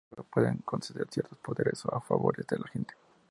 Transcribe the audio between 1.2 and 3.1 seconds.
poderes o favores a la gente.